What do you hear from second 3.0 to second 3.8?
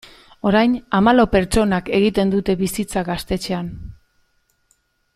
gaztetxean.